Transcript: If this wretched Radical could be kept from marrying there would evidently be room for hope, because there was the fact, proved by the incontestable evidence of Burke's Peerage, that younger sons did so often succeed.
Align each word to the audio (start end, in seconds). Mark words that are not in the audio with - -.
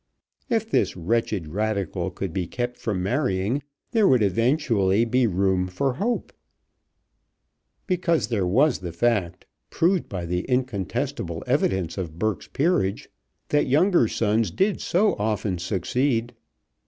If 0.49 0.67
this 0.67 0.97
wretched 0.97 1.49
Radical 1.49 2.09
could 2.09 2.33
be 2.33 2.47
kept 2.47 2.75
from 2.75 3.03
marrying 3.03 3.61
there 3.91 4.07
would 4.07 4.23
evidently 4.23 5.05
be 5.05 5.27
room 5.27 5.67
for 5.67 5.93
hope, 5.93 6.33
because 7.85 8.25
there 8.29 8.47
was 8.47 8.79
the 8.79 8.91
fact, 8.93 9.45
proved 9.69 10.09
by 10.09 10.25
the 10.25 10.41
incontestable 10.49 11.43
evidence 11.45 11.99
of 11.99 12.17
Burke's 12.17 12.47
Peerage, 12.47 13.09
that 13.49 13.67
younger 13.67 14.07
sons 14.07 14.49
did 14.49 14.81
so 14.81 15.13
often 15.19 15.59
succeed. 15.59 16.33